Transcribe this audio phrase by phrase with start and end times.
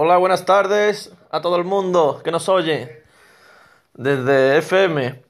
[0.00, 3.02] Hola, buenas tardes a todo el mundo que nos oye
[3.94, 5.22] desde FM.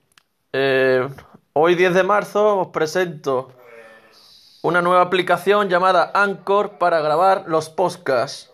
[0.52, 1.08] Eh,
[1.54, 3.50] hoy 10 de marzo os presento
[4.68, 8.52] una nueva aplicación llamada Anchor para grabar los podcasts.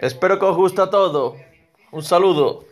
[0.00, 1.36] Espero que os guste todo.
[1.92, 2.64] Un saludo.